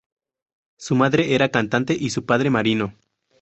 Su 0.79 0.95
madre 0.95 1.35
era 1.35 1.49
cantante 1.49 1.93
y 1.93 2.09
su 2.09 2.25
padre 2.25 2.49
marino. 2.49 2.95